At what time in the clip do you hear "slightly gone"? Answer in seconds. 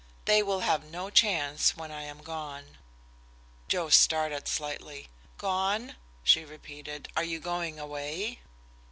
4.47-5.95